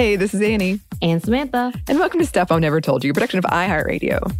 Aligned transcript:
Hey, 0.00 0.16
this 0.16 0.32
is 0.32 0.40
Annie. 0.40 0.80
And 1.02 1.22
Samantha. 1.22 1.74
And 1.86 1.98
welcome 1.98 2.20
to 2.20 2.24
Stuff 2.24 2.50
I've 2.50 2.58
Never 2.58 2.80
Told 2.80 3.04
You, 3.04 3.12
production 3.12 3.38
of 3.38 3.44
iHeartRadio. 3.44 4.32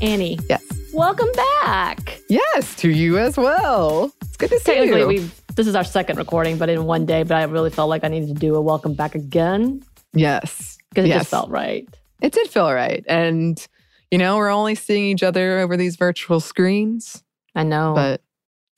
Annie. 0.00 0.38
Yes. 0.48 0.62
Welcome 0.92 1.26
back. 1.32 2.20
Yes, 2.28 2.76
to 2.76 2.88
you 2.88 3.18
as 3.18 3.36
well. 3.36 4.12
It's 4.22 4.36
good 4.36 4.50
to 4.50 4.60
see 4.60 4.74
Technically, 4.74 5.00
you. 5.00 5.06
we 5.22 5.30
this 5.56 5.66
is 5.66 5.74
our 5.74 5.82
second 5.82 6.18
recording, 6.18 6.56
but 6.56 6.68
in 6.68 6.84
one 6.84 7.04
day. 7.04 7.24
But 7.24 7.38
I 7.38 7.42
really 7.42 7.70
felt 7.70 7.88
like 7.88 8.04
I 8.04 8.08
needed 8.08 8.28
to 8.28 8.34
do 8.34 8.54
a 8.54 8.60
welcome 8.60 8.94
back 8.94 9.16
again 9.16 9.82
Yes. 10.12 10.78
because 10.90 11.06
it 11.06 11.08
yes. 11.08 11.22
just 11.22 11.30
felt 11.30 11.50
right. 11.50 11.88
It 12.22 12.32
did 12.32 12.46
feel 12.48 12.72
right. 12.72 13.04
And, 13.08 13.66
you 14.10 14.18
know, 14.18 14.36
we're 14.36 14.50
only 14.50 14.74
seeing 14.74 15.04
each 15.04 15.22
other 15.22 15.58
over 15.58 15.76
these 15.76 15.96
virtual 15.96 16.40
screens, 16.40 17.22
I 17.54 17.62
know. 17.62 17.94
but 17.94 18.22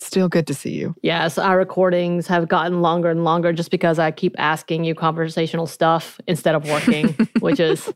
still 0.00 0.28
good 0.28 0.46
to 0.48 0.54
see 0.54 0.72
you. 0.72 0.94
yes, 1.02 1.38
our 1.38 1.56
recordings 1.56 2.26
have 2.26 2.48
gotten 2.48 2.82
longer 2.82 3.10
and 3.10 3.24
longer 3.24 3.52
just 3.52 3.70
because 3.70 3.98
I 3.98 4.10
keep 4.10 4.34
asking 4.38 4.84
you 4.84 4.94
conversational 4.94 5.66
stuff 5.66 6.20
instead 6.26 6.54
of 6.54 6.68
working, 6.68 7.16
which 7.40 7.60
is 7.60 7.92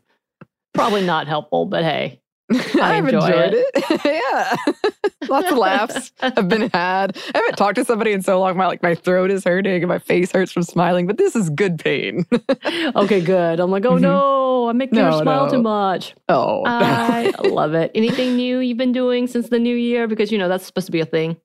probably 0.73 1.05
not 1.05 1.27
helpful. 1.27 1.65
But 1.65 1.83
hey, 1.83 2.21
I 2.81 2.97
I've 2.97 3.05
enjoy 3.05 3.25
enjoyed 3.27 3.53
it. 3.55 4.01
yeah. 4.05 4.55
Lots 5.27 5.51
of 5.51 5.57
laughs 5.57 6.11
have 6.19 6.47
been 6.47 6.69
had. 6.69 7.17
I 7.35 7.37
haven't 7.39 7.55
talked 7.57 7.75
to 7.75 7.83
somebody 7.85 8.13
in 8.13 8.21
so 8.21 8.39
long. 8.39 8.55
My 8.55 8.67
like 8.67 8.81
my 8.81 8.95
throat 8.95 9.31
is 9.31 9.43
hurting 9.43 9.83
and 9.83 9.87
my 9.89 9.99
face 9.99 10.31
hurts 10.31 10.51
from 10.53 10.63
smiling, 10.63 11.07
but 11.07 11.17
this 11.17 11.35
is 11.35 11.49
good 11.49 11.77
pain. 11.79 12.25
okay, 12.95 13.19
good. 13.21 13.59
I'm 13.59 13.69
like, 13.71 13.85
oh 13.85 13.95
Mhm. 13.97 14.01
no, 14.01 14.69
I'm 14.69 14.77
making 14.77 14.97
her 14.99 15.11
smile 15.11 15.45
no. 15.47 15.51
too 15.51 15.61
much. 15.61 16.15
oh. 16.29 16.63
I 16.65 17.33
love 17.43 17.73
it. 17.73 17.91
Anything 17.95 18.35
new 18.37 18.59
you've 18.59 18.77
been 18.77 18.93
doing 18.93 19.27
since 19.27 19.49
the 19.49 19.59
new 19.59 19.75
year? 19.75 20.07
Because 20.07 20.31
you 20.31 20.37
know 20.37 20.47
that's 20.47 20.65
supposed 20.65 20.85
to 20.85 20.91
be 20.91 21.01
a 21.01 21.05
thing. 21.05 21.35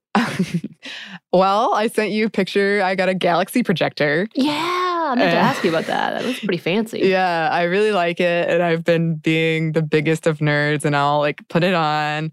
well, 1.33 1.75
I 1.75 1.89
sent 1.89 2.11
you 2.13 2.27
a 2.27 2.31
picture. 2.31 2.83
I 2.85 2.95
got 2.95 3.09
a 3.09 3.15
galaxy 3.15 3.63
projector. 3.63 4.29
Yeah, 4.35 4.82
I 5.07 5.15
meant 5.15 5.31
to 5.33 5.37
Uh, 5.39 5.41
ask 5.41 5.63
you 5.65 5.71
about 5.71 5.87
that. 5.87 6.11
That 6.15 6.25
was 6.25 6.39
pretty 6.41 6.59
fancy. 6.59 7.01
Yeah, 7.05 7.49
I 7.51 7.63
really 7.65 7.93
like 7.93 8.21
it. 8.21 8.49
And 8.51 8.63
I've 8.63 8.85
been 8.85 9.17
being 9.17 9.73
the 9.73 9.83
biggest 9.83 10.27
of 10.27 10.39
nerds, 10.39 10.85
and 10.85 10.95
I'll 10.97 11.19
like 11.19 11.47
put 11.49 11.63
it 11.65 11.75
on 11.75 12.33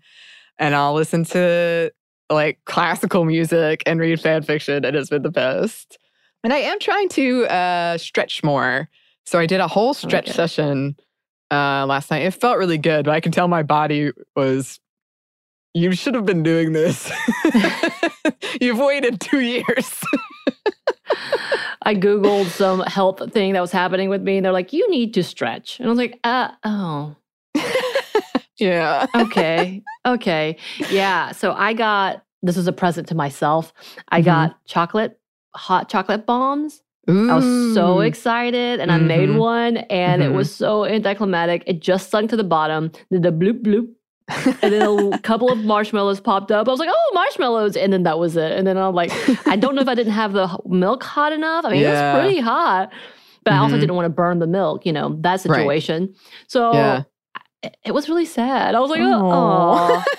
and 0.57 0.75
I'll 0.75 0.93
listen 0.93 1.23
to 1.25 1.91
like 2.29 2.59
classical 2.65 3.25
music 3.25 3.81
and 3.85 3.99
read 3.99 4.19
fan 4.21 4.43
fiction. 4.43 4.83
It 4.85 4.93
has 4.93 5.09
been 5.09 5.23
the 5.23 5.31
best. 5.31 5.97
And 6.43 6.53
I 6.53 6.57
am 6.57 6.79
trying 6.79 7.09
to 7.09 7.45
uh, 7.47 7.97
stretch 7.97 8.43
more. 8.43 8.87
So 9.25 9.39
I 9.39 9.45
did 9.45 9.59
a 9.61 9.67
whole 9.67 9.93
stretch 9.93 10.25
Okay. 10.27 10.33
session 10.35 10.95
uh, 11.51 11.85
last 11.85 12.11
night. 12.11 12.23
It 12.23 12.31
felt 12.31 12.57
really 12.57 12.77
good, 12.77 13.05
but 13.05 13.11
I 13.13 13.19
can 13.19 13.31
tell 13.31 13.47
my 13.47 13.63
body 13.63 14.11
was. 14.35 14.79
You 15.75 15.91
should 15.93 16.15
have 16.15 16.25
been 16.25 16.41
doing 16.41 16.73
this. 16.73 17.11
You've 18.61 18.79
waited 18.79 19.21
two 19.21 19.39
years. 19.41 20.01
I 21.83 21.95
Googled 21.95 22.47
some 22.49 22.81
health 22.81 23.21
thing 23.31 23.53
that 23.53 23.61
was 23.61 23.71
happening 23.71 24.09
with 24.09 24.21
me, 24.21 24.37
and 24.37 24.45
they're 24.45 24.51
like, 24.51 24.73
you 24.73 24.89
need 24.89 25.13
to 25.13 25.23
stretch. 25.23 25.79
And 25.79 25.87
I 25.87 25.89
was 25.89 25.97
like, 25.97 26.19
uh, 26.23 26.49
oh, 26.65 27.15
yeah. 28.57 29.05
okay. 29.15 29.81
okay. 30.05 30.57
Yeah. 30.89 31.31
So 31.31 31.53
I 31.53 31.73
got 31.73 32.23
this 32.41 32.55
was 32.55 32.67
a 32.67 32.73
present 32.73 33.07
to 33.09 33.15
myself. 33.15 33.73
I 34.09 34.21
Mhm. 34.21 34.25
got 34.25 34.65
chocolate, 34.65 35.19
hot 35.55 35.89
chocolate 35.89 36.25
bombs. 36.25 36.81
I 37.07 37.33
was 37.35 37.73
so 37.73 38.01
excited 38.01 38.79
and 38.79 38.91
I 38.91 38.97
made 38.99 39.29
Mhm. 39.29 39.37
one 39.39 39.77
and 39.77 40.21
it 40.21 40.29
Mhm. 40.29 40.35
was 40.35 40.53
so 40.53 40.85
anticlimactic. 40.85 41.63
It 41.65 41.79
just 41.79 42.11
sunk 42.11 42.29
to 42.29 42.37
the 42.37 42.43
bottom, 42.43 42.91
did 43.11 43.23
the 43.23 43.31
bloop 43.31 43.63
bloop. 43.63 43.87
And 44.61 44.73
then 44.73 45.13
a 45.13 45.19
couple 45.19 45.51
of 45.51 45.59
marshmallows 45.59 46.19
popped 46.21 46.51
up. 46.51 46.67
I 46.67 46.71
was 46.71 46.79
like, 46.79 46.89
oh, 46.91 47.11
marshmallows. 47.13 47.75
And 47.75 47.91
then 47.91 48.03
that 48.03 48.19
was 48.19 48.35
it. 48.37 48.51
And 48.51 48.65
then 48.67 48.77
I'm 48.77 48.93
like, 48.93 49.11
I 49.47 49.55
don't 49.55 49.75
know 49.75 49.81
if 49.81 49.87
I 49.87 49.95
didn't 49.95 50.13
have 50.13 50.33
the 50.33 50.57
milk 50.65 51.03
hot 51.03 51.33
enough. 51.33 51.65
I 51.65 51.71
mean, 51.71 51.81
Yeah. 51.81 52.11
it 52.11 52.13
was 52.15 52.23
pretty 52.25 52.39
hot, 52.39 52.91
but 53.43 53.53
I 53.53 53.57
also 53.57 53.75
Mhm. 53.77 53.79
didn't 53.81 53.95
want 53.95 54.05
to 54.05 54.09
burn 54.09 54.39
the 54.39 54.47
milk, 54.47 54.85
you 54.85 54.93
know, 54.93 55.15
that 55.21 55.31
Right. 55.31 55.39
situation. 55.41 56.13
So 56.47 56.73
Yeah. 56.73 57.03
it, 57.63 57.75
it 57.85 57.91
was 57.93 58.07
really 58.09 58.25
sad. 58.25 58.75
I 58.75 58.79
was 58.79 58.89
like, 58.89 59.01
oh. 59.03 60.03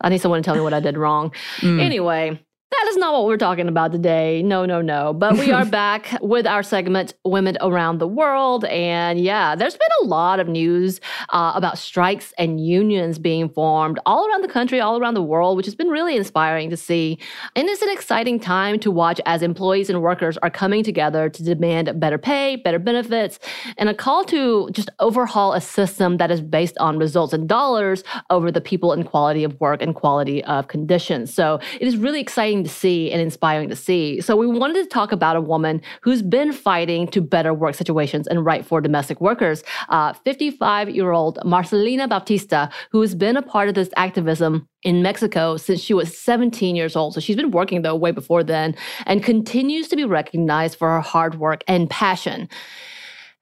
I 0.00 0.08
need 0.10 0.18
someone 0.20 0.40
to 0.42 0.44
tell 0.46 0.54
me 0.54 0.60
what 0.60 0.74
I 0.74 0.80
did 0.80 0.96
wrong. 0.96 1.32
Mm. 1.58 1.80
Anyway, 1.80 2.40
that 2.70 2.86
is 2.90 2.98
not 2.98 3.14
what 3.14 3.24
we're 3.24 3.38
talking 3.38 3.66
about 3.66 3.92
today. 3.92 4.42
No, 4.42 4.66
no, 4.66 4.82
no. 4.82 5.14
But 5.14 5.38
we 5.38 5.50
are 5.50 5.64
back 5.80 6.14
with 6.20 6.46
our 6.46 6.62
segment, 6.62 7.14
Women 7.24 7.56
Around 7.62 7.98
the 7.98 8.06
World. 8.06 8.66
And 8.66 9.18
yeah, 9.18 9.54
there's 9.54 9.76
been 9.76 9.88
a 10.02 10.04
lot 10.04 10.38
of 10.38 10.48
news 10.48 11.00
uh, 11.30 11.52
about 11.54 11.78
strikes 11.78 12.34
and 12.36 12.64
unions 12.64 13.18
being 13.18 13.48
formed 13.48 13.98
all 14.04 14.28
around 14.28 14.42
the 14.42 14.48
country, 14.48 14.80
all 14.80 15.00
around 15.00 15.14
the 15.14 15.22
world, 15.22 15.56
which 15.56 15.64
has 15.64 15.74
been 15.74 15.88
really 15.88 16.14
inspiring 16.14 16.68
to 16.68 16.76
see. 16.76 17.18
And 17.56 17.68
it's 17.68 17.80
an 17.80 17.90
exciting 17.90 18.38
time 18.38 18.78
to 18.80 18.90
watch 18.90 19.18
as 19.24 19.42
employees 19.42 19.88
and 19.88 20.02
workers 20.02 20.36
are 20.38 20.50
coming 20.50 20.84
together 20.84 21.30
to 21.30 21.42
demand 21.42 21.98
better 21.98 22.18
pay, 22.18 22.56
better 22.56 22.78
benefits, 22.78 23.38
and 23.78 23.88
a 23.88 23.94
call 23.94 24.24
to 24.24 24.68
just 24.72 24.90
overhaul 24.98 25.54
a 25.54 25.60
system 25.60 26.18
that 26.18 26.30
is 26.30 26.42
based 26.42 26.76
on 26.78 26.98
results 26.98 27.32
and 27.32 27.48
dollars 27.48 28.04
over 28.28 28.52
the 28.52 28.60
people 28.60 28.92
and 28.92 29.06
quality 29.06 29.42
of 29.42 29.58
work 29.58 29.80
and 29.80 29.94
quality 29.94 30.44
of 30.44 30.68
conditions. 30.68 31.32
So 31.32 31.60
it 31.80 31.88
is 31.88 31.96
really 31.96 32.20
exciting 32.20 32.57
to 32.64 32.70
see 32.70 33.10
and 33.10 33.20
inspiring 33.20 33.68
to 33.68 33.76
see. 33.76 34.20
So 34.20 34.36
we 34.36 34.46
wanted 34.46 34.82
to 34.82 34.86
talk 34.86 35.12
about 35.12 35.36
a 35.36 35.40
woman 35.40 35.80
who's 36.02 36.22
been 36.22 36.52
fighting 36.52 37.08
to 37.08 37.20
better 37.20 37.52
work 37.54 37.74
situations 37.74 38.26
and 38.26 38.44
right 38.44 38.64
for 38.64 38.80
domestic 38.80 39.20
workers. 39.20 39.62
Uh, 39.88 40.12
55 40.12 40.90
year 40.90 41.12
old 41.12 41.38
Marcelina 41.44 42.08
Bautista, 42.08 42.70
who 42.90 43.00
has 43.00 43.14
been 43.14 43.36
a 43.36 43.42
part 43.42 43.68
of 43.68 43.74
this 43.74 43.90
activism 43.96 44.68
in 44.82 45.02
Mexico 45.02 45.56
since 45.56 45.80
she 45.80 45.94
was 45.94 46.16
17 46.16 46.76
years 46.76 46.96
old. 46.96 47.14
So 47.14 47.20
she's 47.20 47.36
been 47.36 47.50
working 47.50 47.82
though 47.82 47.96
way 47.96 48.12
before 48.12 48.44
then 48.44 48.74
and 49.06 49.22
continues 49.22 49.88
to 49.88 49.96
be 49.96 50.04
recognized 50.04 50.78
for 50.78 50.88
her 50.88 51.00
hard 51.00 51.36
work 51.36 51.62
and 51.66 51.88
passion. 51.90 52.48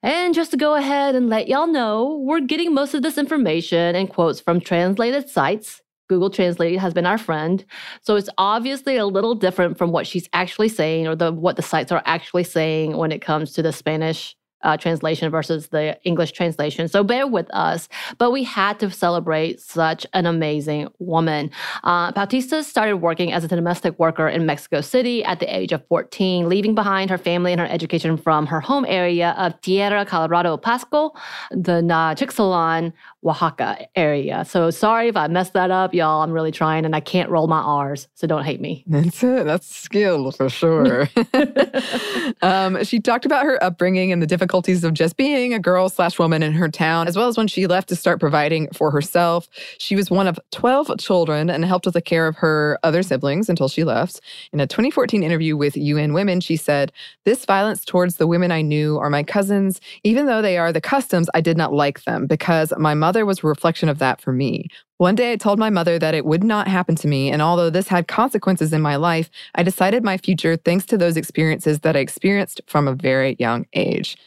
And 0.03 0.33
just 0.33 0.51
to 0.51 0.57
go 0.57 0.75
ahead 0.75 1.15
and 1.15 1.27
let 1.27 1.47
y'all 1.47 1.67
know, 1.67 2.21
we're 2.23 2.39
getting 2.39 2.73
most 2.73 2.93
of 2.93 3.01
this 3.01 3.17
information 3.17 3.95
and 3.95 4.09
quotes 4.09 4.39
from 4.39 4.61
translated 4.61 5.29
sites. 5.29 5.81
Google 6.07 6.29
Translate 6.29 6.79
has 6.79 6.93
been 6.93 7.05
our 7.05 7.17
friend. 7.17 7.63
So 8.01 8.15
it's 8.15 8.29
obviously 8.37 8.97
a 8.97 9.05
little 9.05 9.35
different 9.35 9.77
from 9.77 9.91
what 9.91 10.07
she's 10.07 10.29
actually 10.33 10.69
saying 10.69 11.07
or 11.07 11.15
the 11.15 11.31
what 11.31 11.55
the 11.55 11.61
sites 11.61 11.91
are 11.91 12.03
actually 12.05 12.43
saying 12.43 12.97
when 12.97 13.11
it 13.11 13.21
comes 13.21 13.53
to 13.53 13.61
the 13.61 13.73
Spanish 13.73 14.35
uh, 14.63 14.77
translation 14.77 15.29
versus 15.29 15.67
the 15.67 15.97
English 16.03 16.31
translation. 16.31 16.87
So 16.87 17.03
bear 17.03 17.27
with 17.27 17.53
us. 17.53 17.89
But 18.17 18.31
we 18.31 18.43
had 18.43 18.79
to 18.79 18.89
celebrate 18.89 19.59
such 19.59 20.05
an 20.13 20.25
amazing 20.25 20.89
woman. 20.99 21.51
Uh, 21.83 22.11
Bautista 22.11 22.63
started 22.63 22.97
working 22.97 23.31
as 23.31 23.43
a 23.43 23.47
domestic 23.47 23.97
worker 23.99 24.27
in 24.27 24.45
Mexico 24.45 24.81
City 24.81 25.23
at 25.23 25.39
the 25.39 25.55
age 25.55 25.71
of 25.71 25.85
14, 25.87 26.49
leaving 26.49 26.75
behind 26.75 27.09
her 27.09 27.17
family 27.17 27.51
and 27.51 27.61
her 27.61 27.67
education 27.67 28.17
from 28.17 28.45
her 28.47 28.59
home 28.59 28.85
area 28.87 29.35
of 29.37 29.59
Tierra 29.61 30.05
Colorado 30.05 30.57
Pasco, 30.57 31.13
the 31.51 31.81
Chixolan, 32.17 32.93
Oaxaca 33.27 33.87
area. 33.95 34.45
So 34.45 34.69
sorry 34.69 35.09
if 35.09 35.17
I 35.17 35.27
messed 35.27 35.53
that 35.53 35.71
up, 35.71 35.93
y'all. 35.93 36.23
I'm 36.23 36.31
really 36.31 36.51
trying 36.51 36.85
and 36.85 36.95
I 36.95 36.99
can't 36.99 37.29
roll 37.29 37.47
my 37.47 37.59
R's, 37.59 38.07
so 38.13 38.27
don't 38.27 38.43
hate 38.43 38.61
me. 38.61 38.83
That's 38.87 39.23
it. 39.23 39.45
That's 39.45 39.67
skill 39.67 40.31
for 40.31 40.49
sure. 40.49 41.09
um, 42.41 42.83
she 42.83 42.99
talked 42.99 43.25
about 43.25 43.45
her 43.45 43.61
upbringing 43.63 44.11
and 44.11 44.21
the 44.21 44.27
difficulties 44.47 44.85
of 44.85 44.93
just 44.93 45.17
being 45.17 45.53
a 45.53 45.59
girl 45.59 45.89
slash 45.89 46.17
woman 46.17 46.41
in 46.41 46.53
her 46.53 46.69
town, 46.69 47.07
as 47.07 47.17
well 47.17 47.27
as 47.27 47.35
when 47.35 47.47
she 47.47 47.67
left 47.67 47.89
to 47.89 47.97
start 47.97 48.19
providing 48.19 48.69
for 48.73 48.91
herself. 48.91 49.49
She 49.77 49.95
was 49.97 50.09
one 50.09 50.27
of 50.27 50.39
12 50.51 50.97
children 50.99 51.49
and 51.49 51.65
helped 51.65 51.85
with 51.85 51.95
the 51.95 52.01
care 52.01 52.27
of 52.27 52.37
her 52.37 52.79
other 52.83 53.03
siblings 53.03 53.49
until 53.49 53.67
she 53.67 53.83
left. 53.83 54.21
In 54.53 54.61
a 54.61 54.67
2014 54.67 55.21
interview 55.21 55.57
with 55.57 55.75
UN 55.75 56.13
Women, 56.13 56.39
she 56.39 56.55
said, 56.55 56.93
This 57.25 57.43
violence 57.43 57.83
towards 57.83 58.15
the 58.15 58.27
women 58.27 58.51
I 58.51 58.61
knew 58.61 58.97
are 58.99 59.09
my 59.09 59.23
cousins. 59.23 59.81
Even 60.05 60.27
though 60.27 60.41
they 60.41 60.57
are 60.57 60.71
the 60.71 60.79
customs, 60.79 61.29
I 61.33 61.41
did 61.41 61.57
not 61.57 61.73
like 61.73 62.05
them 62.05 62.25
because 62.25 62.71
my 62.77 62.93
mother 62.93 63.17
mother 63.17 63.25
was 63.25 63.43
a 63.43 63.47
reflection 63.47 63.89
of 63.89 63.97
that 63.97 64.21
for 64.21 64.31
me. 64.31 64.67
One 64.97 65.15
day 65.15 65.31
I 65.31 65.37
told 65.37 65.57
my 65.57 65.71
mother 65.71 65.97
that 65.97 66.13
it 66.13 66.25
would 66.25 66.43
not 66.43 66.67
happen 66.67 66.95
to 66.97 67.07
me, 67.07 67.31
and 67.31 67.41
although 67.41 67.71
this 67.71 67.87
had 67.87 68.07
consequences 68.07 68.73
in 68.73 68.81
my 68.81 68.95
life, 68.95 69.29
I 69.55 69.63
decided 69.63 70.03
my 70.03 70.17
future 70.17 70.55
thanks 70.55 70.85
to 70.87 70.97
those 70.97 71.17
experiences 71.17 71.79
that 71.79 71.95
I 71.95 71.99
experienced 71.99 72.61
from 72.67 72.87
a 72.87 72.93
very 72.93 73.35
young 73.39 73.65
age. 73.73 74.17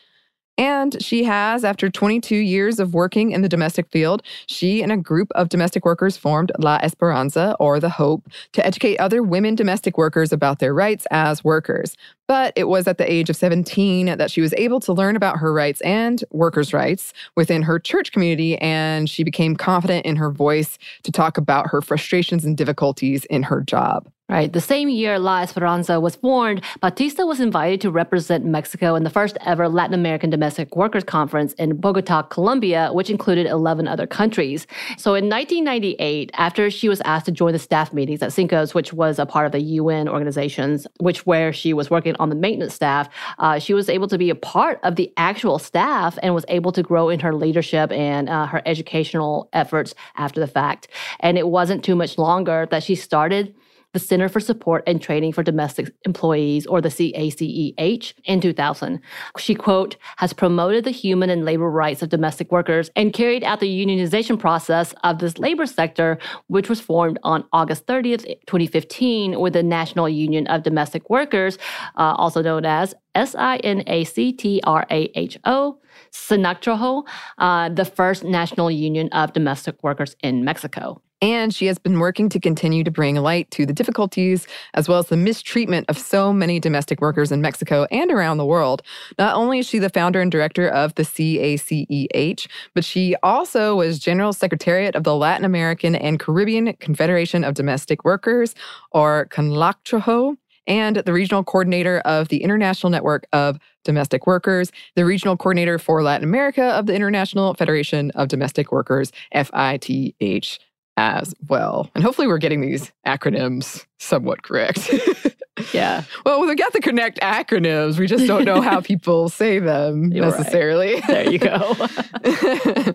And 0.58 1.02
she 1.02 1.25
has, 1.25 1.64
after 1.64 1.88
22 1.88 2.37
years 2.37 2.79
of 2.79 2.93
working 2.93 3.32
in 3.32 3.41
the 3.41 3.49
domestic 3.49 3.88
field, 3.91 4.23
she 4.47 4.82
and 4.82 4.93
a 4.93 4.97
group 4.97 5.31
of 5.35 5.49
domestic 5.49 5.87
workers 5.87 6.19
formed 6.19 6.52
La 6.58 6.79
Esperanza, 6.82 7.56
or 7.58 7.81
The 7.81 7.88
Hope, 7.88 8.29
to 8.52 8.67
educate 8.67 8.99
other 8.99 9.23
women 9.23 9.55
domestic 9.55 9.97
workers 9.97 10.32
about 10.32 10.58
their 10.58 10.75
rights 10.75 11.06
as 11.11 11.43
workers. 11.43 11.97
But 12.29 12.52
it 12.56 12.69
was 12.69 12.87
at 12.87 12.99
the 12.99 13.11
age 13.11 13.31
of 13.31 13.37
17 13.37 14.19
that 14.19 14.31
she 14.31 14.41
was 14.41 14.52
able 14.55 14.81
to 14.81 14.93
learn 14.93 15.17
about 15.17 15.38
her 15.38 15.52
rights 15.52 15.81
and 15.81 16.23
workers' 16.31 16.75
rights 16.75 17.14
within 17.37 17.62
her 17.62 17.79
church 17.79 18.12
community, 18.12 18.58
and 18.58 19.08
she 19.08 19.25
became 19.25 19.56
confident 19.56 20.05
in 20.05 20.17
her 20.17 20.31
voice 20.31 20.79
to 21.05 21.11
talk 21.11 21.38
about 21.38 21.70
her 21.70 21.81
frustrations 21.81 22.44
and 22.44 22.56
difficulties 22.56 23.25
in 23.25 23.44
her 23.44 23.62
job. 23.62 24.11
Right. 24.31 24.53
The 24.53 24.61
same 24.61 24.88
year 24.88 25.19
La 25.19 25.43
Esperanza 25.43 25.99
was 25.99 26.15
formed, 26.15 26.62
Bautista 26.81 27.27
was 27.27 27.41
invited 27.41 27.81
to 27.81 27.91
represent 27.91 28.44
Mexico 28.44 28.94
in 28.94 29.03
the 29.03 29.11
first 29.11 29.37
ever 29.44 29.69
Latin 29.69 29.93
American 29.93 30.31
Domestic 30.31 30.77
Workers 30.77 31.03
Conference 31.03 31.53
in 31.55 31.81
Bogota, 31.81 32.23
Colombia, 32.23 32.91
which 32.93 33.11
included 33.11 33.47
11 33.47 33.88
other 33.88 34.06
countries. 34.06 34.69
So 34.97 35.17
in 35.17 35.29
1998, 35.29 36.31
after 36.35 36.71
she 36.71 36.88
was 36.88 37.00
asked 37.00 37.27
to 37.27 37.32
join 37.32 37.55
the 37.55 37.59
staff 37.59 37.93
meetings 37.93 38.23
at 38.23 38.32
Cinco's, 38.32 38.73
which 38.73 38.93
was 38.93 39.19
a 39.19 39.27
part 39.27 39.47
of 39.47 39.53
the 39.53 39.59
UN 39.62 40.09
organizations, 40.09 40.87
which 41.00 41.27
where 41.27 41.53
she 41.53 41.75
was 41.75 41.91
working 41.91 42.15
on 42.21 42.29
the 42.29 42.37
maintenance 42.37 42.75
staff, 42.75 43.09
uh, 43.41 43.59
she 43.59 43.75
was 43.75 43.88
able 43.88 44.06
to 44.06 44.17
be 44.17 44.31
a 44.31 44.37
part 44.37 44.79
of 44.85 44.94
the 44.94 45.12
actual 45.17 45.59
staff 45.59 46.17
and 46.23 46.37
was 46.37 46.44
able 46.47 46.71
to 46.71 46.85
grow 46.85 47.09
in 47.09 47.19
her 47.19 47.35
leadership 47.35 47.91
and 47.91 48.29
uh, 48.29 48.47
her 48.47 48.62
educational 48.65 49.49
efforts 49.53 49.93
after 50.15 50.38
the 50.38 50.47
fact. 50.47 50.87
And 51.19 51.37
it 51.37 51.49
wasn't 51.49 51.85
too 51.85 51.97
much 51.97 52.17
longer 52.17 52.69
that 52.71 52.85
she 52.85 52.94
started 52.94 53.56
the 53.92 53.98
Center 53.98 54.28
for 54.28 54.40
Support 54.40 54.84
and 54.87 55.02
Training 55.02 55.32
for 55.32 55.42
Domestic 55.42 55.92
Employees, 56.04 56.66
or 56.66 56.81
the 56.81 56.88
CACEH, 56.88 58.14
in 58.25 58.40
2000. 58.40 59.00
She, 59.38 59.54
quote, 59.54 59.96
has 60.16 60.32
promoted 60.32 60.84
the 60.84 60.90
human 60.90 61.31
and 61.31 61.44
labor 61.44 61.70
rights 61.70 62.02
of 62.02 62.08
domestic 62.08 62.52
workers 62.52 62.90
and 62.94 63.12
carried 63.12 63.42
out 63.42 63.60
the 63.60 63.87
unionization 63.87 64.38
process 64.38 64.94
of 65.02 65.19
this 65.19 65.38
labor 65.38 65.66
sector, 65.66 66.19
which 66.46 66.69
was 66.69 66.81
formed 66.81 67.19
on 67.22 67.44
August 67.52 67.87
30th, 67.87 68.25
2015, 68.46 69.40
with 69.40 69.54
the 69.54 69.62
National 69.62 70.08
Union 70.08 70.46
of 70.46 70.62
Domestic 70.62 71.10
Workers, 71.10 71.58
uh, 71.96 72.14
also 72.16 72.43
known 72.43 72.64
as 72.64 72.94
S 73.14 73.34
I 73.34 73.56
N 73.58 73.82
A 73.86 74.04
C 74.04 74.32
T 74.32 74.60
R 74.64 74.86
A 74.90 75.10
H 75.19 75.38
O, 75.44 75.78
SINACTRAHO, 76.12 77.06
uh, 77.38 77.69
the 77.70 77.84
first 77.84 78.25
national 78.25 78.70
union 78.70 79.08
of 79.12 79.32
domestic 79.32 79.82
workers 79.82 80.16
in 80.22 80.44
Mexico. 80.44 81.02
And 81.22 81.55
she 81.55 81.67
has 81.67 81.78
been 81.78 81.99
working 81.99 82.28
to 82.31 82.40
continue 82.40 82.82
to 82.82 82.90
bring 82.90 83.17
light 83.17 83.50
to 83.52 83.67
the 83.67 83.72
difficulties 83.72 84.46
as 84.75 84.88
well 84.88 85.00
as 85.00 85.08
the 85.08 85.17
mistreatment 85.17 85.87
of 85.88 85.99
so 85.99 86.32
many 86.32 86.58
domestic 86.58 87.00
workers 87.00 87.31
in 87.31 87.43
Mexico 87.43 87.87
and 87.90 88.11
around 88.11 88.38
the 88.38 88.46
world. 88.46 88.82
Not 89.19 89.37
only 89.37 89.58
is 89.58 89.67
she 89.67 89.78
the 89.78 89.90
founder 89.90 90.20
and 90.20 90.32
director 90.32 90.69
of 90.69 90.94
the 90.94 91.02
CACEH, 91.02 92.49
but 92.75 92.84
she 92.84 93.17
also 93.22 93.76
was 93.76 93.99
General 93.99 94.32
Secretariat 94.32 94.94
of 94.96 95.05
the 95.05 95.14
Latin 95.14 95.44
American 95.44 95.94
and 95.94 96.19
Caribbean 96.19 96.72
Confederation 96.75 97.44
of 97.44 97.55
Domestic 97.55 98.05
Workers, 98.05 98.55
or 98.93 99.26
CONLACTRAHO 99.26 100.37
and 100.67 100.96
the 100.96 101.12
regional 101.12 101.43
coordinator 101.43 101.99
of 102.00 102.28
the 102.28 102.43
International 102.43 102.90
Network 102.90 103.26
of 103.32 103.58
Domestic 103.84 104.26
Workers, 104.26 104.70
the 104.94 105.05
regional 105.05 105.37
coordinator 105.37 105.78
for 105.78 106.02
Latin 106.02 106.25
America 106.25 106.62
of 106.62 106.87
the 106.87 106.94
International 106.94 107.55
Federation 107.55 108.11
of 108.12 108.28
Domestic 108.28 108.70
Workers, 108.70 109.11
FITH 109.32 110.58
as 110.96 111.34
well. 111.48 111.90
And 111.94 112.04
hopefully 112.04 112.26
we're 112.26 112.38
getting 112.38 112.60
these 112.60 112.92
acronyms 113.06 113.87
somewhat 113.98 114.42
correct. 114.42 114.90
yeah. 115.72 116.04
Well, 116.25 116.46
we 116.46 116.54
got 116.54 116.72
the 116.72 116.81
connect 116.81 117.20
acronyms. 117.20 117.98
We 117.98 118.06
just 118.06 118.26
don't 118.26 118.44
know 118.44 118.60
how 118.60 118.81
people 118.82 119.28
say 119.28 119.58
them 119.58 120.12
You're 120.12 120.26
necessarily. 120.26 120.94
Right. 120.94 121.06
There 121.06 121.31
you 121.31 121.38
go. 121.38 121.76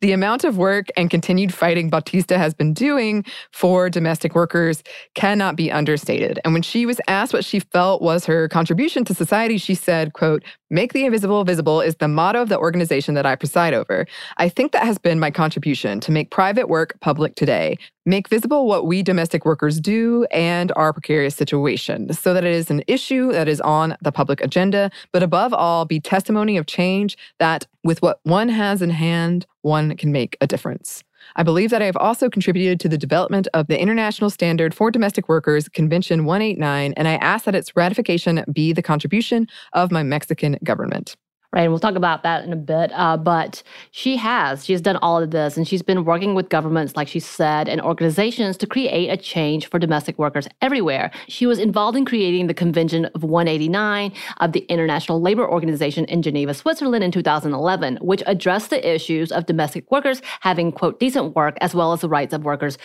The 0.00 0.12
amount 0.12 0.44
of 0.44 0.56
work 0.56 0.86
and 0.96 1.10
continued 1.10 1.52
fighting 1.52 1.90
Bautista 1.90 2.38
has 2.38 2.54
been 2.54 2.74
doing 2.74 3.24
for 3.52 3.88
domestic 3.90 4.34
workers 4.34 4.82
cannot 5.14 5.56
be 5.56 5.70
understated. 5.70 6.40
And 6.44 6.52
when 6.52 6.62
she 6.62 6.86
was 6.86 7.00
asked 7.08 7.32
what 7.32 7.44
she 7.44 7.60
felt 7.60 8.02
was 8.02 8.26
her 8.26 8.48
contribution 8.48 9.04
to 9.06 9.14
society, 9.14 9.58
she 9.58 9.74
said, 9.74 10.12
quote, 10.12 10.42
Make 10.70 10.92
the 10.92 11.04
invisible 11.04 11.44
visible 11.44 11.80
is 11.80 11.96
the 11.96 12.08
motto 12.08 12.42
of 12.42 12.48
the 12.48 12.58
organization 12.58 13.14
that 13.14 13.26
I 13.26 13.36
preside 13.36 13.72
over. 13.72 14.06
I 14.36 14.48
think 14.48 14.72
that 14.72 14.84
has 14.84 14.98
been 14.98 15.20
my 15.20 15.30
contribution 15.30 16.00
to 16.00 16.12
make 16.12 16.30
private 16.30 16.68
work 16.68 16.98
public 17.00 17.36
today, 17.36 17.78
make 18.06 18.28
visible 18.28 18.66
what 18.66 18.86
we 18.86 19.02
domestic 19.02 19.44
workers 19.44 19.80
do 19.80 20.24
and 20.30 20.72
our 20.76 20.92
precarious 20.92 21.34
situation, 21.34 22.12
so 22.12 22.32
that 22.32 22.44
it 22.44 22.54
is 22.54 22.70
an 22.70 22.82
issue 22.86 23.32
that 23.32 23.48
is 23.48 23.60
on 23.60 23.96
the 24.00 24.12
public 24.12 24.40
agenda, 24.40 24.90
but 25.12 25.22
above 25.22 25.52
all, 25.52 25.84
be 25.84 26.00
testimony 26.00 26.56
of 26.56 26.66
change 26.66 27.18
that 27.38 27.66
with 27.84 28.00
what 28.00 28.20
one 28.22 28.48
has 28.48 28.80
in 28.80 28.90
hand, 28.90 29.44
one 29.62 29.96
can 29.96 30.12
make 30.12 30.36
a 30.40 30.46
difference. 30.46 31.02
I 31.34 31.42
believe 31.42 31.70
that 31.70 31.82
I 31.82 31.86
have 31.86 31.96
also 31.96 32.30
contributed 32.30 32.78
to 32.80 32.88
the 32.88 32.96
development 32.98 33.48
of 33.52 33.66
the 33.66 33.80
International 33.80 34.30
Standard 34.30 34.72
for 34.72 34.92
Domestic 34.92 35.28
Workers, 35.28 35.68
Convention 35.68 36.24
189, 36.24 36.92
and 36.96 37.08
I 37.08 37.14
ask 37.16 37.44
that 37.46 37.56
its 37.56 37.74
ratification 37.74 38.44
be 38.52 38.72
the 38.72 38.82
contribution 38.82 39.48
of 39.72 39.90
my 39.90 40.04
Mexican 40.04 40.56
government 40.62 41.16
right? 41.56 41.62
And 41.62 41.72
we'll 41.72 41.80
talk 41.80 41.94
about 41.94 42.22
that 42.22 42.44
in 42.44 42.52
a 42.52 42.56
bit. 42.56 42.92
Uh, 42.92 43.16
but 43.16 43.62
she 43.90 44.18
has, 44.18 44.66
she's 44.66 44.82
done 44.82 44.98
all 44.98 45.22
of 45.22 45.30
this, 45.30 45.56
and 45.56 45.66
she's 45.66 45.80
been 45.80 46.04
working 46.04 46.34
with 46.34 46.50
governments, 46.50 46.96
like 46.96 47.08
she 47.08 47.18
said, 47.18 47.66
and 47.66 47.80
organizations 47.80 48.58
to 48.58 48.66
create 48.66 49.08
a 49.08 49.16
change 49.16 49.66
for 49.70 49.78
domestic 49.78 50.18
workers 50.18 50.46
everywhere. 50.60 51.10
She 51.28 51.46
was 51.46 51.58
involved 51.58 51.96
in 51.96 52.04
creating 52.04 52.46
the 52.46 52.52
Convention 52.52 53.06
of 53.06 53.22
189 53.22 54.12
of 54.40 54.52
the 54.52 54.66
International 54.68 55.18
Labor 55.18 55.48
Organization 55.48 56.04
in 56.04 56.20
Geneva, 56.20 56.52
Switzerland 56.52 57.02
in 57.02 57.10
2011, 57.10 57.96
which 58.02 58.22
addressed 58.26 58.68
the 58.68 58.94
issues 58.94 59.32
of 59.32 59.46
domestic 59.46 59.90
workers 59.90 60.20
having, 60.40 60.70
quote, 60.70 61.00
decent 61.00 61.34
work 61.34 61.56
as 61.62 61.74
well 61.74 61.94
as 61.94 62.02
the 62.02 62.08
rights 62.08 62.34
of 62.34 62.44
workers 62.44 62.76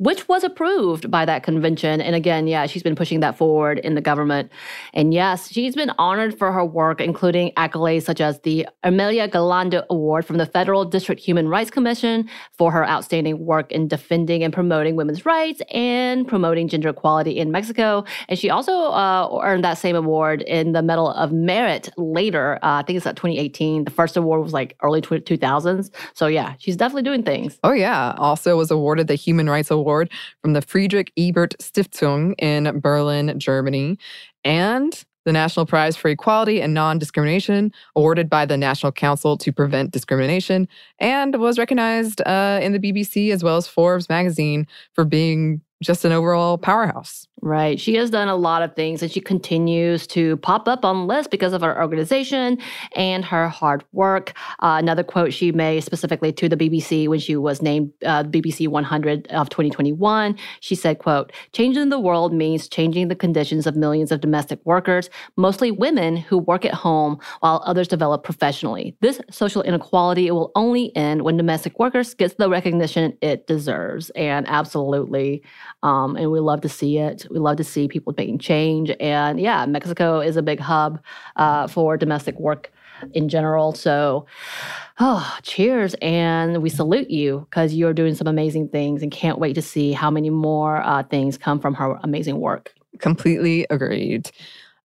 which 0.00 0.26
was 0.28 0.42
approved 0.42 1.10
by 1.10 1.26
that 1.26 1.42
convention. 1.42 2.00
And 2.00 2.16
again, 2.16 2.46
yeah, 2.46 2.64
she's 2.64 2.82
been 2.82 2.94
pushing 2.94 3.20
that 3.20 3.36
forward 3.36 3.78
in 3.80 3.94
the 3.94 4.00
government. 4.00 4.50
And 4.94 5.12
yes, 5.12 5.52
she's 5.52 5.74
been 5.74 5.92
honored 5.98 6.38
for 6.38 6.52
her 6.52 6.64
work, 6.64 7.02
including 7.02 7.52
accolades 7.52 8.04
such 8.04 8.18
as 8.18 8.40
the 8.40 8.66
Amelia 8.82 9.28
Galindo 9.28 9.84
Award 9.90 10.24
from 10.24 10.38
the 10.38 10.46
Federal 10.46 10.86
District 10.86 11.20
Human 11.20 11.48
Rights 11.48 11.70
Commission 11.70 12.30
for 12.56 12.72
her 12.72 12.88
outstanding 12.88 13.44
work 13.44 13.70
in 13.70 13.88
defending 13.88 14.42
and 14.42 14.54
promoting 14.54 14.96
women's 14.96 15.26
rights 15.26 15.60
and 15.70 16.26
promoting 16.26 16.66
gender 16.66 16.88
equality 16.88 17.36
in 17.38 17.50
Mexico. 17.50 18.04
And 18.30 18.38
she 18.38 18.48
also 18.48 18.72
uh, 18.72 19.38
earned 19.42 19.64
that 19.64 19.74
same 19.74 19.96
award 19.96 20.40
in 20.42 20.72
the 20.72 20.82
Medal 20.82 21.10
of 21.10 21.30
Merit 21.30 21.90
later. 21.98 22.54
Uh, 22.62 22.80
I 22.80 22.84
think 22.86 22.96
it's 22.96 23.06
at 23.06 23.16
2018. 23.16 23.84
The 23.84 23.90
first 23.90 24.16
award 24.16 24.42
was 24.42 24.54
like 24.54 24.78
early 24.82 25.02
2000s. 25.02 25.90
So 26.14 26.26
yeah, 26.26 26.54
she's 26.58 26.78
definitely 26.78 27.02
doing 27.02 27.22
things. 27.22 27.58
Oh 27.62 27.72
yeah. 27.72 28.14
Also 28.16 28.56
was 28.56 28.70
awarded 28.70 29.06
the 29.06 29.14
Human 29.14 29.50
Rights 29.50 29.70
Award 29.70 29.89
Award 29.90 30.12
from 30.40 30.52
the 30.52 30.62
Friedrich 30.62 31.12
Ebert 31.16 31.56
Stiftung 31.58 32.34
in 32.38 32.78
Berlin, 32.80 33.38
Germany. 33.38 33.98
And 34.44 35.04
the 35.26 35.32
National 35.32 35.66
Prize 35.66 35.96
for 35.96 36.08
Equality 36.08 36.62
and 36.62 36.72
Non 36.72 36.98
Discrimination, 36.98 37.72
awarded 37.94 38.30
by 38.30 38.46
the 38.46 38.56
National 38.56 38.92
Council 38.92 39.36
to 39.36 39.52
Prevent 39.52 39.90
Discrimination, 39.90 40.66
and 40.98 41.36
was 41.36 41.58
recognized 41.58 42.22
uh, 42.22 42.60
in 42.62 42.72
the 42.72 42.78
BBC 42.78 43.32
as 43.32 43.42
well 43.42 43.56
as 43.56 43.66
Forbes 43.66 44.08
magazine 44.08 44.66
for 44.94 45.04
being 45.04 45.60
just 45.82 46.04
an 46.04 46.12
overall 46.12 46.58
powerhouse. 46.58 47.26
Right. 47.42 47.80
She 47.80 47.94
has 47.94 48.10
done 48.10 48.28
a 48.28 48.36
lot 48.36 48.62
of 48.62 48.76
things 48.76 49.02
and 49.02 49.10
she 49.10 49.20
continues 49.20 50.06
to 50.08 50.36
pop 50.38 50.68
up 50.68 50.84
on 50.84 51.06
lists 51.06 51.28
because 51.30 51.54
of 51.54 51.62
her 51.62 51.80
organization 51.80 52.58
and 52.94 53.24
her 53.24 53.48
hard 53.48 53.82
work. 53.92 54.34
Uh, 54.58 54.76
another 54.78 55.02
quote 55.02 55.32
she 55.32 55.50
made 55.50 55.82
specifically 55.82 56.32
to 56.34 56.50
the 56.50 56.56
BBC 56.56 57.08
when 57.08 57.18
she 57.18 57.36
was 57.36 57.62
named 57.62 57.90
uh, 58.04 58.24
BBC 58.24 58.68
100 58.68 59.26
of 59.28 59.48
2021, 59.48 60.36
she 60.60 60.74
said, 60.74 60.98
quote, 60.98 61.32
changing 61.52 61.88
the 61.88 61.98
world 61.98 62.34
means 62.34 62.68
changing 62.68 63.08
the 63.08 63.16
conditions 63.16 63.66
of 63.66 63.74
millions 63.74 64.12
of 64.12 64.20
domestic 64.20 64.60
workers, 64.64 65.08
mostly 65.38 65.70
women 65.70 66.18
who 66.18 66.36
work 66.36 66.66
at 66.66 66.74
home 66.74 67.18
while 67.40 67.62
others 67.64 67.88
develop 67.88 68.22
professionally. 68.22 68.94
This 69.00 69.18
social 69.30 69.62
inequality 69.62 70.30
will 70.30 70.52
only 70.54 70.94
end 70.94 71.22
when 71.22 71.38
domestic 71.38 71.78
workers 71.78 72.12
gets 72.12 72.34
the 72.34 72.50
recognition 72.50 73.16
it 73.22 73.46
deserves. 73.46 74.10
And 74.10 74.46
absolutely, 74.46 75.42
um, 75.82 76.16
and 76.16 76.30
we 76.30 76.40
love 76.40 76.60
to 76.62 76.68
see 76.68 76.98
it. 76.98 77.26
We 77.30 77.38
love 77.38 77.56
to 77.56 77.64
see 77.64 77.88
people 77.88 78.14
making 78.16 78.38
change. 78.38 78.90
And 79.00 79.40
yeah, 79.40 79.66
Mexico 79.66 80.20
is 80.20 80.36
a 80.36 80.42
big 80.42 80.60
hub 80.60 81.00
uh, 81.36 81.66
for 81.66 81.96
domestic 81.96 82.38
work 82.38 82.72
in 83.12 83.28
general. 83.28 83.74
So, 83.74 84.26
oh, 85.00 85.38
cheers. 85.42 85.94
And 86.02 86.62
we 86.62 86.68
salute 86.68 87.10
you 87.10 87.46
because 87.50 87.74
you're 87.74 87.94
doing 87.94 88.14
some 88.14 88.26
amazing 88.26 88.68
things 88.68 89.02
and 89.02 89.10
can't 89.10 89.38
wait 89.38 89.54
to 89.54 89.62
see 89.62 89.92
how 89.92 90.10
many 90.10 90.30
more 90.30 90.78
uh, 90.82 91.02
things 91.04 91.38
come 91.38 91.60
from 91.60 91.74
her 91.74 91.98
amazing 92.02 92.40
work. 92.40 92.74
Completely 92.98 93.66
agreed. 93.70 94.30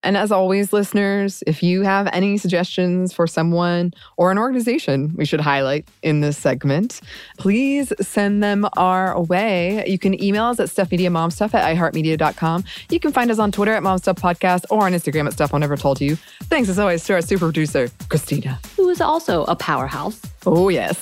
And 0.05 0.15
as 0.15 0.31
always, 0.31 0.71
listeners, 0.71 1.43
if 1.47 1.63
you 1.63 1.81
have 1.81 2.07
any 2.13 2.38
suggestions 2.38 3.12
for 3.12 3.25
someone 3.25 3.91
or 4.17 4.31
an 4.31 4.38
organization 4.38 5.13
we 5.15 5.25
should 5.25 5.41
highlight 5.41 5.88
in 6.03 6.21
this 6.21 6.38
segment, 6.38 7.01
please 7.39 7.91
send 8.00 8.43
them 8.43 8.67
our 8.77 9.19
way. 9.19 9.83
You 9.88 9.97
can 9.97 10.21
email 10.24 10.45
us 10.45 10.59
at 10.59 10.69
stuffmediamomstuff 10.69 11.55
at 11.55 11.75
iheartmedia.com. 11.75 12.63
You 12.91 13.00
can 13.00 13.12
find 13.12 13.31
us 13.31 13.39
on 13.39 13.51
Twitter 13.51 13.74
at 13.74 13.81
momstuffpodcast 13.81 14.65
or 14.69 14.85
on 14.85 14.93
Instagram 14.93 15.25
at 15.25 15.33
Stuff 15.33 15.55
I 15.55 15.57
Never 15.57 15.75
Told 15.75 16.00
You. 16.00 16.17
Thanks 16.43 16.69
as 16.69 16.77
always 16.77 17.03
to 17.05 17.13
our 17.13 17.21
super 17.21 17.45
producer, 17.47 17.89
Christina. 18.07 18.59
Who 18.75 18.89
is 18.89 19.01
also 19.01 19.43
a 19.45 19.55
powerhouse. 19.55 20.21
Oh, 20.45 20.69
yes. 20.69 21.00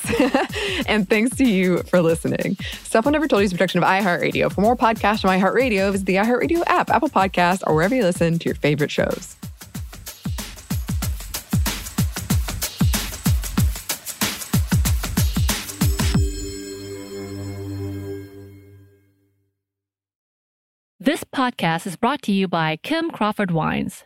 and 0.88 1.10
thanks 1.10 1.36
to 1.36 1.44
you 1.44 1.80
for 1.84 2.02
listening. 2.02 2.56
Stuff 2.84 3.06
I 3.06 3.12
Never 3.12 3.28
Told 3.28 3.42
You 3.42 3.46
is 3.46 3.52
a 3.52 3.56
production 3.56 3.84
of 3.84 3.90
iHeartRadio. 3.90 4.50
For 4.54 4.62
more 4.62 4.78
podcasts 4.78 5.22
from 5.22 5.32
iHeartRadio, 5.32 5.92
visit 5.92 6.06
the 6.06 6.16
iHeartRadio 6.16 6.64
app, 6.68 6.90
Apple 6.90 7.10
Podcast, 7.10 7.64
or 7.68 7.76
wherever 7.76 7.94
you 7.94 8.04
listen 8.04 8.40
to 8.40 8.46
your 8.46 8.56
favorite 8.56 8.93
shows. 8.94 9.36
This 21.00 21.26
podcast 21.26 21.86
is 21.86 21.98
brought 21.98 22.22
to 22.22 22.32
you 22.32 22.48
by 22.48 22.78
Kim 22.78 23.12
Crawford 23.12 23.52
Wines. 23.52 24.06